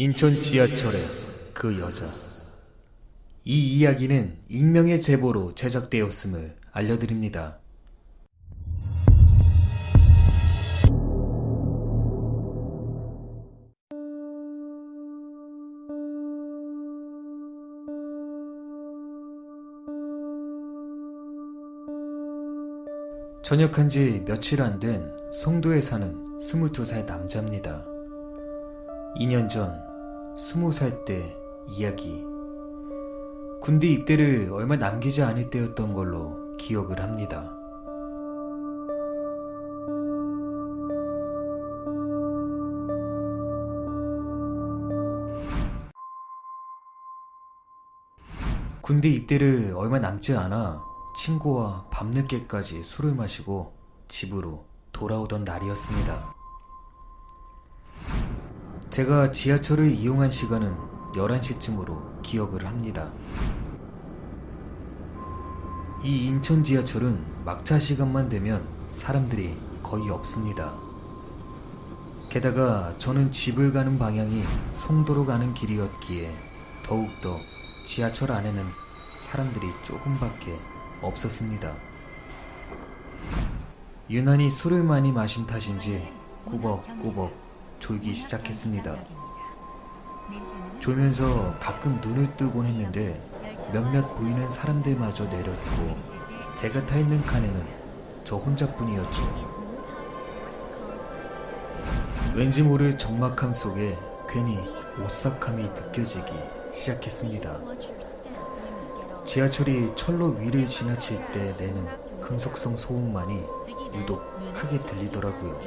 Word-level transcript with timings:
인천 0.00 0.32
지하철의 0.32 1.00
그 1.52 1.76
여자. 1.80 2.06
이 3.42 3.78
이야기는 3.78 4.38
익명의 4.48 5.00
제보로 5.00 5.56
제작되었음을 5.56 6.54
알려드립니다. 6.70 7.58
전역한 23.42 23.88
지 23.88 24.22
며칠 24.24 24.62
안 24.62 24.78
된 24.78 25.10
송도에 25.32 25.80
사는 25.80 26.14
22살 26.38 27.04
남자입니다. 27.04 27.84
2년 29.16 29.48
전 29.48 29.87
20살 30.38 31.04
때 31.04 31.36
이야기. 31.66 32.24
군대 33.60 33.88
입대를 33.88 34.50
얼마 34.52 34.76
남기지 34.76 35.22
않을 35.22 35.50
때였던 35.50 35.92
걸로 35.92 36.56
기억을 36.56 37.02
합니다. 37.02 37.52
군대 48.80 49.08
입대를 49.08 49.74
얼마 49.76 49.98
남지 49.98 50.34
않아 50.34 50.82
친구와 51.16 51.88
밤늦게까지 51.90 52.84
술을 52.84 53.14
마시고 53.14 53.76
집으로 54.06 54.64
돌아오던 54.92 55.44
날이었습니다. 55.44 56.37
제가 58.98 59.30
지하철을 59.30 59.92
이용한 59.92 60.28
시간은 60.28 60.74
11시쯤으로 61.14 62.20
기억을 62.20 62.66
합니다. 62.66 63.12
이 66.02 66.26
인천 66.26 66.64
지하철은 66.64 67.24
막차 67.44 67.78
시간만 67.78 68.28
되면 68.28 68.66
사람들이 68.90 69.56
거의 69.84 70.10
없습니다. 70.10 70.74
게다가 72.28 72.92
저는 72.98 73.30
집을 73.30 73.72
가는 73.72 74.00
방향이 74.00 74.42
송도로 74.74 75.26
가는 75.26 75.54
길이었기에 75.54 76.34
더욱더 76.84 77.36
지하철 77.86 78.32
안에는 78.32 78.64
사람들이 79.20 79.68
조금밖에 79.84 80.58
없었습니다. 81.02 81.72
유난히 84.10 84.50
술을 84.50 84.82
많이 84.82 85.12
마신 85.12 85.46
탓인지 85.46 86.12
꾸벅꾸벅 86.44 87.47
졸기 87.78 88.12
시작했습니다. 88.12 88.96
졸면서 90.80 91.58
가끔 91.58 92.00
눈을 92.00 92.36
뜨곤 92.36 92.66
했는데 92.66 93.20
몇몇 93.72 94.14
보이는 94.16 94.48
사람들마저 94.48 95.24
내렸고 95.24 95.96
제가 96.54 96.84
타 96.86 96.96
있는 96.96 97.24
칸에는 97.24 97.66
저 98.24 98.36
혼자뿐이었죠. 98.36 99.58
왠지 102.34 102.62
모를 102.62 102.96
적막함 102.96 103.52
속에 103.52 103.96
괜히 104.28 104.58
오싹함이 105.04 105.62
느껴지기 105.62 106.32
시작했습니다. 106.72 107.58
지하철이 109.24 109.92
철로 109.96 110.28
위를 110.28 110.66
지나칠 110.66 111.20
때 111.32 111.54
내는 111.58 111.86
금속성 112.20 112.76
소음만이 112.76 113.42
유독 113.94 114.22
크게 114.54 114.80
들리더라고요. 114.86 115.60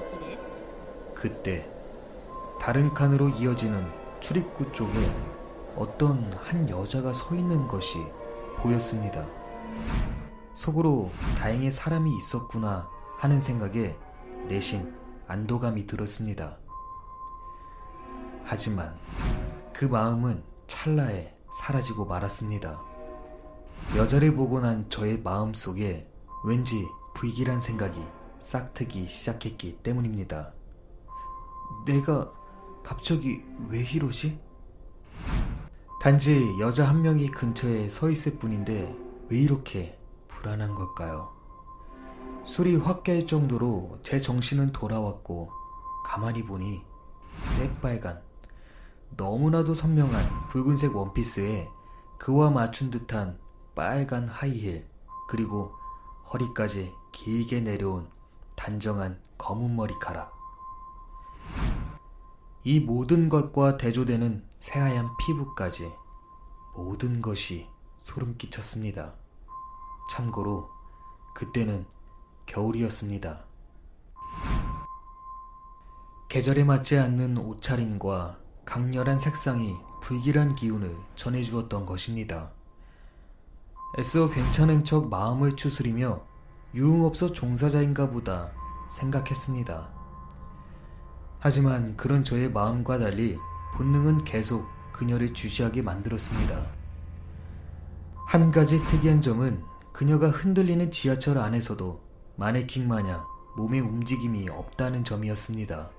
그때 1.14 1.68
다른 2.62 2.94
칸으로 2.94 3.30
이어지는 3.30 3.92
출입구 4.20 4.72
쪽에 4.72 5.12
어떤 5.76 6.32
한 6.44 6.70
여자가 6.70 7.12
서 7.12 7.34
있는 7.34 7.68
것이 7.68 7.98
보였습니다. 8.58 9.26
속으로 10.54 11.10
다행히 11.40 11.72
사람이 11.72 12.16
있었구나 12.18 12.88
하는 13.18 13.42
생각에 13.42 13.98
내심 14.48 14.94
안도감이 15.28 15.88
들었습니다. 15.88 16.60
하지만 18.44 18.96
그 19.74 19.86
마음은 19.86 20.44
찰나에 20.68 21.36
사라지고 21.58 22.06
말았습니다. 22.06 22.80
여자를 23.96 24.36
보고 24.36 24.60
난 24.60 24.88
저의 24.88 25.20
마음 25.24 25.56
속에 25.56 26.08
왠지 26.46 26.88
불길한 27.16 27.60
생각이 27.60 28.00
싹트기 28.40 29.08
시작했기 29.08 29.80
때문입니다. 29.82 30.54
내가 31.88 32.32
갑자기 32.84 33.44
왜 33.70 33.80
이러지? 33.82 34.40
단지 36.02 36.44
여자 36.60 36.90
한 36.90 37.02
명이 37.02 37.30
근처에 37.30 37.90
서 37.90 38.10
있을 38.10 38.40
뿐인데 38.40 38.96
왜 39.30 39.38
이렇게 39.38 40.00
불안한 40.28 40.74
걸까요? 40.74 41.32
술이 42.44 42.78
확 42.78 43.04
깰 43.04 43.28
정도로 43.28 44.00
제 44.02 44.20
정신은 44.20 44.68
돌아왔고 44.72 45.52
가만히 46.04 46.44
보니 46.44 46.82
새빨간 47.38 48.22
너무나도 49.16 49.74
선명한 49.74 50.48
붉은색 50.50 50.96
원피스에 50.96 51.68
그와 52.18 52.50
맞춘 52.50 52.90
듯한 52.90 53.38
빨간 53.76 54.28
하이힐 54.28 54.88
그리고 55.28 55.72
허리까지 56.34 56.92
길게 57.12 57.62
내려온 57.62 58.08
단정한 58.56 59.20
검은 59.38 59.76
머리카락 59.76 60.41
이 62.64 62.80
모든 62.80 63.28
것과 63.28 63.78
대조되는 63.78 64.44
새하얀 64.60 65.10
피부까지 65.18 65.92
모든 66.76 67.22
것이 67.22 67.68
소름 67.98 68.38
끼쳤습니다. 68.38 69.16
참고로 70.12 70.70
그때는 71.34 71.86
겨울이었습니다. 72.46 73.46
계절에 76.30 76.64
맞지 76.64 76.98
않는 76.98 77.38
옷차림과 77.38 78.40
강렬한 78.64 79.18
색상이 79.18 79.76
불길한 80.02 80.56
기운을 80.56 80.96
전해주었던 81.16 81.86
것입니다. 81.86 82.52
애써 83.98 84.30
괜찮은 84.30 84.84
척 84.84 85.10
마음을 85.10 85.56
추스리며 85.56 86.22
유흥업소 86.74 87.34
종사자인가 87.34 88.10
보다 88.10 88.52
생각했습니다. 88.90 90.01
하지만 91.44 91.98
그런 91.98 92.24
저의 92.24 92.52
마음과 92.52 93.00
달리 93.00 93.36
본능은 93.76 94.26
계속 94.26 94.68
그녀를 94.94 95.34
주시하게 95.34 95.82
만들었습니다. 95.82 96.68
한 98.28 98.52
가지 98.52 98.78
특이한 98.86 99.22
점은 99.22 99.64
그녀가 99.92 100.30
흔들리는 100.30 100.92
지하철 100.92 101.40
안에서도 101.40 102.00
마네킹 102.36 102.88
마냥 102.88 103.26
몸의 103.58 103.82
움직임이 103.82 104.48
없다는 104.50 105.04
점이었습니다. 105.04 105.90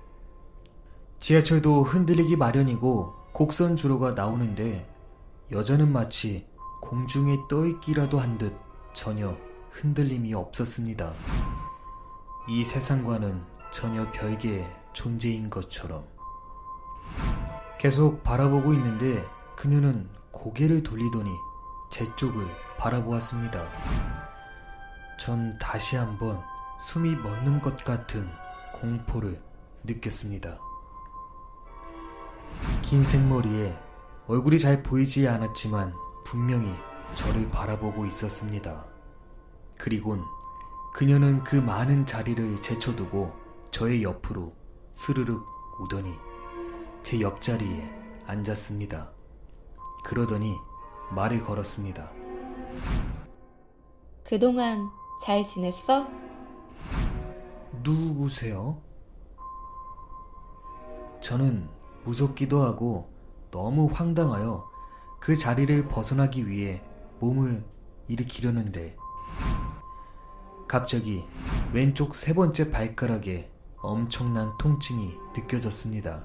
지하철도 1.19 1.83
흔들리기 1.83 2.37
마련이고 2.37 3.13
곡선 3.33 3.75
주로가 3.75 4.11
나오는데 4.11 4.89
여자는 5.51 5.91
마치 5.91 6.47
공중에 6.81 7.37
떠있기라도 7.49 8.17
한 8.17 8.37
듯 8.37 8.55
전혀 8.93 9.37
흔들림이 9.71 10.33
없었습니다. 10.33 11.13
이 12.47 12.63
세상과는 12.63 13.41
전혀 13.71 14.09
별개의 14.11 14.82
존재인 14.93 15.49
것처럼. 15.49 16.07
계속 17.79 18.23
바라보고 18.23 18.73
있는데 18.75 19.25
그녀는 19.55 20.09
고개를 20.31 20.83
돌리더니 20.83 21.29
제 21.91 22.05
쪽을 22.15 22.45
바라보았습니다. 22.77 23.61
전 25.19 25.57
다시 25.59 25.95
한번 25.95 26.41
숨이 26.79 27.15
멎는 27.15 27.61
것 27.61 27.83
같은 27.83 28.29
공포를 28.73 29.41
느꼈습니다. 29.83 30.57
긴 32.81 33.03
생머리에 33.03 33.77
얼굴이 34.27 34.57
잘 34.59 34.81
보이지 34.81 35.27
않았지만 35.27 35.93
분명히 36.23 36.73
저를 37.13 37.49
바라보고 37.49 38.05
있었습니다. 38.05 38.85
그리곤 39.77 40.23
그녀는 40.93 41.43
그 41.43 41.55
많은 41.55 42.05
자리를 42.05 42.61
제쳐두고 42.61 43.33
저의 43.71 44.03
옆으로 44.03 44.55
스르륵 44.93 45.43
오더니 45.81 46.13
제 47.01 47.19
옆자리에 47.19 47.89
앉았습니다. 48.27 49.11
그러더니 50.05 50.55
말을 51.09 51.43
걸었습니다. 51.43 52.11
그동안 54.23 54.89
잘 55.25 55.43
지냈어? 55.45 56.07
누구세요? 57.81 58.79
저는 61.21 61.67
무섭기도 62.03 62.61
하고 62.63 63.11
너무 63.49 63.89
황당하여 63.91 64.69
그 65.19 65.35
자리를 65.35 65.87
벗어나기 65.87 66.47
위해 66.47 66.83
몸을 67.19 67.65
일으키려는데 68.07 68.95
갑자기 70.67 71.25
왼쪽 71.73 72.15
세 72.15 72.33
번째 72.33 72.69
발가락에 72.69 73.52
엄청난 73.83 74.57
통증이 74.57 75.17
느껴졌습니다. 75.35 76.23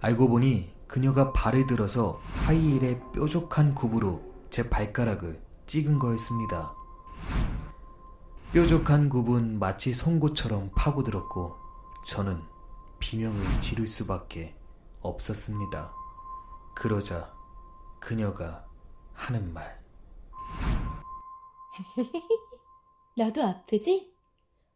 알고 0.00 0.28
보니 0.28 0.72
그녀가 0.86 1.32
발을 1.32 1.66
들어서 1.66 2.20
하이힐의 2.46 3.00
뾰족한 3.12 3.74
굽으로 3.74 4.22
제 4.48 4.70
발가락을 4.70 5.42
찍은 5.66 5.98
거였습니다. 5.98 6.72
뾰족한 8.52 9.08
굽은 9.08 9.58
마치 9.58 9.92
송곳처럼 9.92 10.70
파고들었고 10.76 11.56
저는 12.06 12.40
비명을 13.00 13.60
지를 13.60 13.88
수밖에 13.88 14.56
없었습니다. 15.00 15.92
그러자 16.74 17.34
그녀가 17.98 18.64
하는 19.12 19.52
말. 19.52 19.82
너도 23.18 23.42
아프지? 23.42 24.14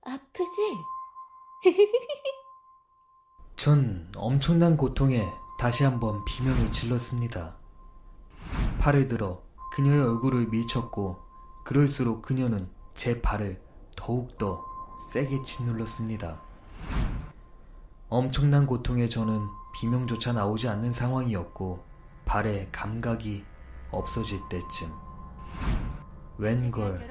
아프지? 0.05 0.92
전 3.56 4.11
엄청난 4.17 4.76
고통에 4.76 5.25
다시 5.59 5.85
한번 5.85 6.25
비명을 6.25 6.73
질렀습니다. 6.73 7.56
팔을 8.81 9.06
들어 9.06 9.43
그녀의 9.75 10.00
얼굴을 10.00 10.49
밀쳤고 10.49 11.23
그럴수록 11.64 12.23
그녀는 12.23 12.69
제 12.94 13.20
발을 13.23 13.62
더욱더 13.97 14.64
세게 15.12 15.43
짓눌렀습니다. 15.43 16.43
엄청난 18.08 18.67
고통에 18.67 19.06
저는 19.06 19.41
비명조차 19.75 20.32
나오지 20.32 20.69
않는 20.69 20.91
상황이었고 20.91 21.85
발에 22.25 22.69
감각이 22.73 23.44
없어질 23.93 24.41
때쯤 24.49 24.93
웬걸 26.38 27.08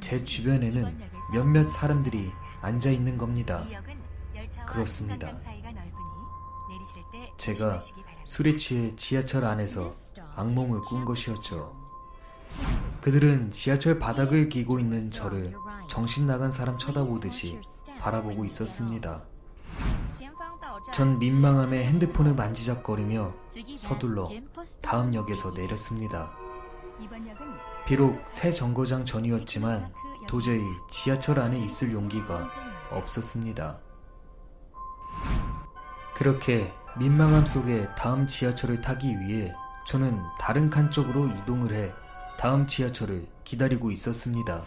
제 0.00 0.22
주변에는 0.22 1.10
몇몇 1.32 1.68
사람들이 1.68 2.30
앉아 2.60 2.90
있는 2.90 3.16
겁니다. 3.16 3.64
그렇습니다. 4.66 5.38
제가 7.36 7.80
술에 8.24 8.56
취해 8.56 8.94
지하철 8.96 9.44
안에서 9.44 9.94
악몽을 10.36 10.80
꾼 10.82 11.04
것이었죠. 11.04 11.76
그들은 13.00 13.50
지하철 13.50 13.98
바닥을 13.98 14.48
기고 14.48 14.78
있는 14.78 15.10
저를 15.10 15.54
정신 15.88 16.26
나간 16.26 16.50
사람 16.50 16.76
쳐다보듯이 16.78 17.60
바라보고 18.00 18.44
있었습니다. 18.44 19.22
전 20.92 21.18
민망함에 21.18 21.84
핸드폰을 21.86 22.34
만지작거리며 22.34 23.34
서둘러 23.76 24.30
다음 24.80 25.14
역에서 25.14 25.52
내렸습니다. 25.52 26.32
비록 27.86 28.22
새 28.28 28.50
정거장 28.50 29.04
전이었지만 29.04 29.92
도저히 30.28 30.62
지하철 30.90 31.40
안에 31.40 31.58
있을 31.58 31.90
용기가 31.90 32.50
없었습니다. 32.90 33.78
그렇게 36.14 36.72
민망함 36.98 37.46
속에 37.46 37.88
다음 37.96 38.26
지하철을 38.26 38.82
타기 38.82 39.18
위해 39.20 39.54
저는 39.86 40.20
다른 40.38 40.68
칸 40.68 40.90
쪽으로 40.90 41.28
이동을 41.28 41.72
해 41.72 41.92
다음 42.38 42.66
지하철을 42.66 43.26
기다리고 43.42 43.90
있었습니다. 43.90 44.64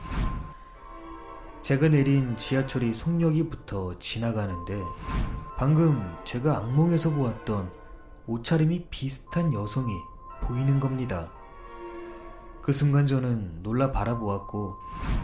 제가 1.61 1.89
내린 1.89 2.35
지하철이 2.37 2.95
송역이부터 2.95 3.99
지나가는데 3.99 4.81
방금 5.57 6.17
제가 6.23 6.57
악몽에서 6.57 7.13
보았던 7.13 7.71
옷차림이 8.25 8.87
비슷한 8.89 9.53
여성이 9.53 9.93
보이는 10.41 10.79
겁니다. 10.79 11.31
그 12.61 12.73
순간 12.73 13.07
저는 13.07 13.63
놀라 13.63 13.91
바라보았고 13.91 14.75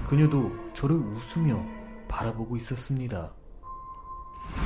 그녀도 0.07 0.51
저를 0.73 0.95
웃으며 0.95 1.63
바라보고 2.07 2.57
있었습니다. 2.57 3.31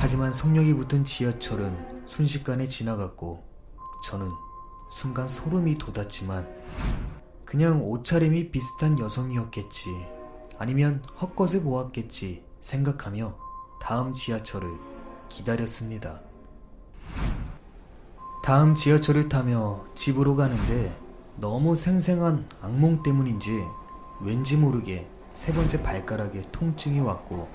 하지만 0.00 0.32
속력이 0.32 0.74
붙은 0.74 1.04
지하철은 1.04 2.06
순식간에 2.06 2.66
지나갔고 2.66 3.44
저는 4.04 4.30
순간 4.90 5.28
소름이 5.28 5.78
돋았지만 5.78 6.48
그냥 7.44 7.82
옷차림이 7.82 8.50
비슷한 8.50 8.98
여성이었겠지 8.98 9.90
아니면 10.58 11.02
헛것을 11.20 11.62
보았겠지 11.62 12.44
생각하며 12.62 13.36
다음 13.80 14.14
지하철을 14.14 14.70
기다렸습니다. 15.28 16.20
다음 18.42 18.74
지하철을 18.74 19.28
타며 19.28 19.84
집으로 19.94 20.36
가는데 20.36 21.01
너무 21.42 21.74
생생한 21.74 22.48
악몽 22.60 23.02
때문인지 23.02 23.64
왠지 24.20 24.56
모르게 24.56 25.10
세 25.34 25.52
번째 25.52 25.82
발가락에 25.82 26.40
통증이 26.52 27.00
왔고 27.00 27.48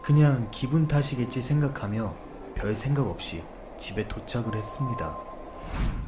그냥 0.00 0.48
기분 0.50 0.88
탓이겠지 0.88 1.42
생각하며 1.42 2.16
별 2.54 2.74
생각 2.74 3.06
없이 3.06 3.44
집에 3.76 4.08
도착을 4.08 4.56
했습니다. 4.56 5.14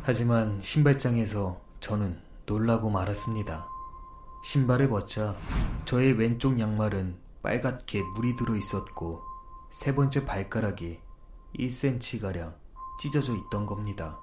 하지만 0.02 0.62
신발장에서 0.62 1.60
저는 1.80 2.18
놀라고 2.46 2.88
말았습니다. 2.88 3.68
신발을 4.42 4.88
벗자 4.88 5.36
저의 5.84 6.14
왼쪽 6.14 6.58
양말은 6.58 7.18
빨갛게 7.42 8.02
물이 8.14 8.36
들어 8.36 8.56
있었고 8.56 9.20
세 9.70 9.94
번째 9.94 10.24
발가락이 10.24 10.98
1cm가량 11.58 12.54
찢어져 12.98 13.34
있던 13.36 13.66
겁니다. 13.66 14.18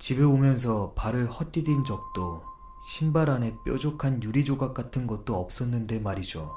집에 0.00 0.24
오면서 0.24 0.94
발을 0.96 1.30
헛디딘 1.30 1.84
적도 1.84 2.42
신발 2.82 3.28
안에 3.28 3.58
뾰족한 3.66 4.22
유리 4.22 4.46
조각 4.46 4.72
같은 4.72 5.06
것도 5.06 5.36
없었는데 5.36 5.98
말이죠. 5.98 6.56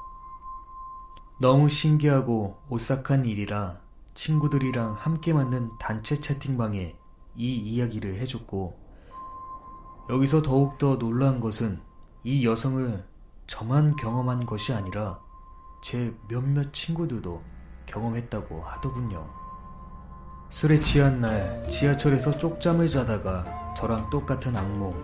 너무 1.38 1.68
신기하고 1.68 2.56
오싹한 2.70 3.26
일이라 3.26 3.82
친구들이랑 4.14 4.94
함께 4.94 5.34
만든 5.34 5.70
단체 5.78 6.18
채팅방에 6.18 6.96
이 7.34 7.56
이야기를 7.56 8.14
해줬고 8.14 8.80
여기서 10.08 10.40
더욱더 10.40 10.96
놀라운 10.96 11.38
것은 11.38 11.82
이 12.22 12.46
여성을 12.46 13.06
저만 13.46 13.96
경험한 13.96 14.46
것이 14.46 14.72
아니라 14.72 15.20
제 15.82 16.16
몇몇 16.28 16.72
친구들도 16.72 17.42
경험했다고 17.84 18.62
하더군요. 18.62 19.43
술에 20.54 20.78
취한 20.78 21.18
날 21.18 21.68
지하철에서 21.68 22.38
쪽잠을 22.38 22.86
자다가 22.88 23.74
저랑 23.76 24.08
똑같은 24.08 24.56
악몽 24.56 24.94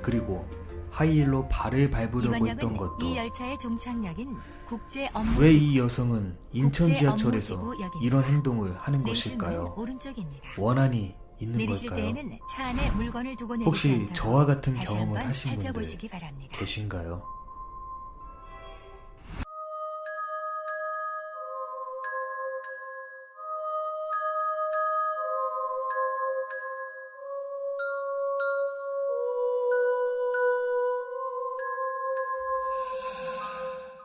그리고 0.00 0.48
하이힐로 0.90 1.46
발을 1.48 1.90
밟으려고 1.90 2.48
했던 2.48 2.74
것도 2.78 3.14
왜 5.38 5.52
이 5.52 5.78
여성은 5.78 6.38
인천 6.52 6.94
지하철에서. 6.94 7.72
이런 8.02 8.24
행동을 8.24 8.74
하는 8.78 9.02
것일까요? 9.02 9.74
원한이 10.56 11.14
있는 11.38 11.58
걸까요? 11.66 12.14
혹시 13.66 14.08
저와 14.14 14.46
같은 14.46 14.74
경험을 14.80 15.26
하신 15.26 15.50
분들. 15.56 15.82
계신가요? 16.52 17.22